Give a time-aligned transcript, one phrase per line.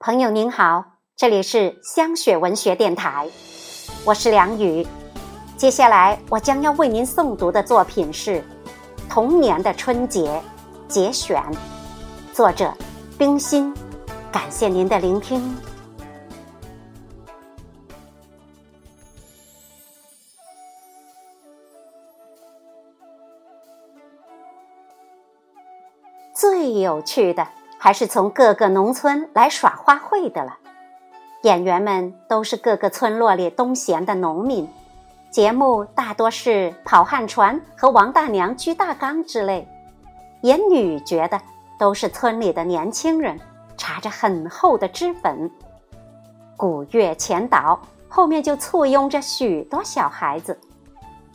[0.00, 0.84] 朋友您好，
[1.16, 3.28] 这里是香雪文学电台，
[4.04, 4.86] 我是梁宇。
[5.56, 8.36] 接下来我将要为您诵读的作品是
[9.10, 10.40] 《童年的春节》
[10.86, 11.42] 节选，
[12.32, 12.72] 作者
[13.18, 13.74] 冰心。
[14.30, 15.52] 感谢您的聆听。
[26.32, 27.44] 最有趣的
[27.78, 30.58] 还是从各个农村来耍花卉的了。
[31.42, 34.68] 演员们都是各个村落里东闲的农民，
[35.30, 39.66] 节目大多是跑旱船和王大娘鞠大缸之类。
[40.42, 41.40] 演女角的
[41.78, 43.38] 都是村里的年轻人，
[43.76, 45.50] 插着很厚的脂粉。
[46.56, 50.58] 鼓乐前导，后面就簇拥着许多小孩子。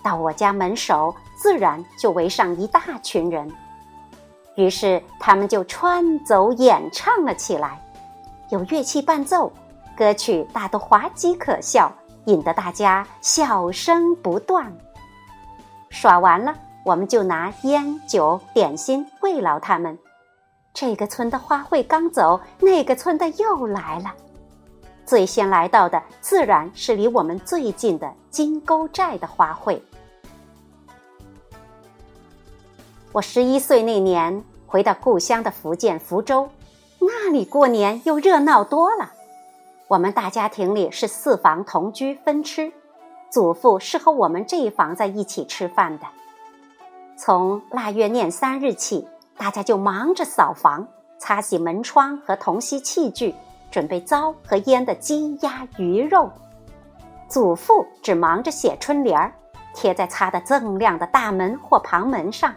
[0.03, 3.49] 到我家门首，自然就围上一大群人。
[4.55, 7.81] 于是他们就穿走演唱了起来，
[8.49, 9.51] 有乐器伴奏，
[9.97, 11.91] 歌曲大都滑稽可笑，
[12.25, 14.71] 引得大家笑声不断。
[15.89, 19.97] 耍完了，我们就拿烟酒点心慰劳他们。
[20.73, 24.13] 这个村的花卉刚走，那个村的又来了。
[25.05, 29.79] 最先来到的自然是离我们最近的金沟寨的花卉。
[33.13, 36.49] 我十一岁那年回到故乡的福建福州，
[36.99, 39.11] 那里过年又热闹多了。
[39.87, 42.73] 我们大家庭里是四房同居分吃，
[43.29, 46.07] 祖父是和我们这一房在一起吃饭的。
[47.15, 50.87] 从腊月廿三日起，大家就忙着扫房、
[51.19, 53.35] 擦洗门窗和铜锡器具，
[53.69, 56.31] 准备糟和腌的鸡鸭鱼肉。
[57.29, 59.31] 祖父只忙着写春联儿，
[59.75, 62.51] 贴在擦得锃亮的大门或旁门上。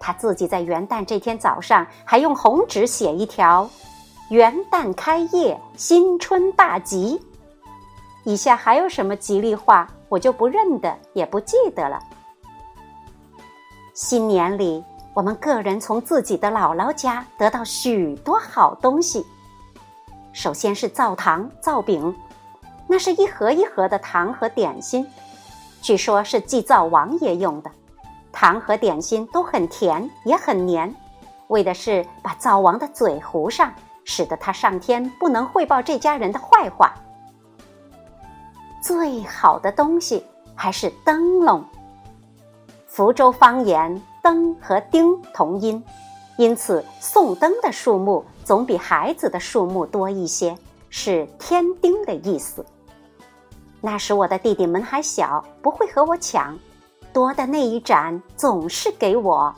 [0.00, 3.68] 他自己在元旦这天早上还用红纸写一条
[4.30, 7.20] ：“元旦开业，新春大吉。”
[8.24, 11.98] 以下还有什么吉利话，我就不认得，也不记得了。
[13.94, 19.26] 新年里，我们个人从自己的姥姥家得到许多好东西。
[20.32, 22.14] 首先是灶糖、灶饼，
[22.86, 25.06] 那是一盒一盒的糖和点心，
[25.82, 27.70] 据说是祭灶王爷用的。
[28.40, 30.94] 糖和点心都很甜，也很黏，
[31.48, 36.94] 为的是把灶王的嘴糊上，使得他上天不能汇报这家人的坏话。
[38.80, 41.64] 最好的东西还是灯笼。
[42.86, 45.82] 福州方言“灯”和“丁”同音，
[46.36, 50.56] 因此送灯的数目总比孩子的数目多一些，
[50.90, 52.64] 是添丁的意思。
[53.80, 56.56] 那时我的弟弟们还小，不会和我抢。
[57.18, 59.52] 多的那一盏总是给我。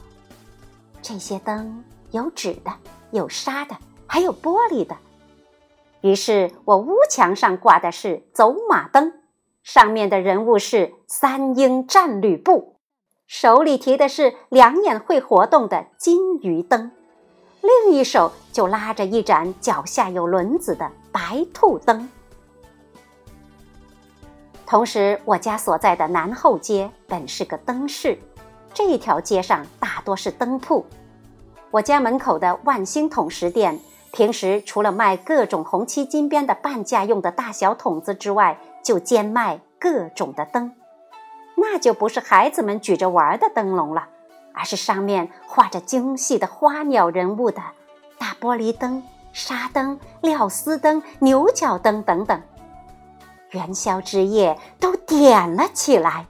[1.02, 2.72] 这些灯有纸的，
[3.10, 3.76] 有纱的，
[4.06, 4.96] 还有玻璃的。
[6.00, 9.12] 于是我屋墙上挂的是走马灯，
[9.62, 12.76] 上面的人物是三英战吕布，
[13.26, 16.90] 手里提的是两眼会活动的金鱼灯，
[17.60, 22.08] 另一手就拉着一盏脚下有轮子的白兔灯。
[24.70, 28.16] 同时，我家所在的南后街本是个灯市，
[28.72, 30.86] 这条街上大多是灯铺。
[31.72, 33.80] 我家门口的万兴桶石店，
[34.12, 40.72] 平时除了卖各种红漆金边的半价用的大小筒子之外，就兼卖各种的灯。
[41.56, 44.06] 那就不是孩子们举着玩的灯笼了，
[44.54, 47.60] 而是上面画着精细的花鸟人物的
[48.20, 49.02] 大玻璃灯、
[49.32, 52.40] 纱灯、料丝灯、牛角灯等等。
[53.50, 56.26] 元宵之夜都点了起来，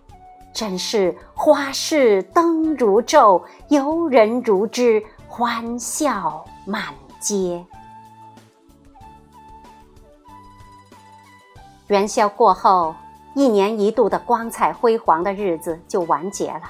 [0.52, 6.82] 真是花市灯如昼，游人如织，欢笑满
[7.18, 7.64] 街。
[11.88, 12.94] 元宵过后，
[13.34, 16.62] 一年一度的光彩辉煌的日子就完结了。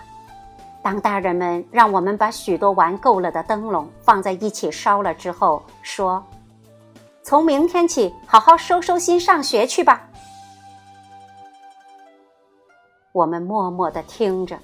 [0.83, 6.25] 当大人们让我们把许多玩够了的灯笼放在一起烧了之后，说
[7.23, 10.09] ：“从明天起，好好收收心，上学去吧。”
[13.13, 14.57] 我们默默地听着，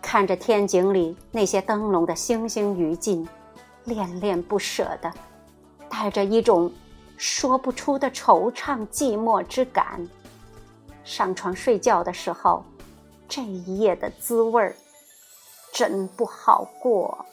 [0.00, 3.26] 看着天井里那些灯笼的星星余烬，
[3.84, 5.12] 恋恋不舍的，
[5.90, 6.72] 带着一种
[7.18, 10.08] 说不出的惆怅寂寞之感。
[11.04, 12.64] 上床睡觉的时候，
[13.28, 14.74] 这一夜的滋味儿
[15.70, 17.26] 真不好过。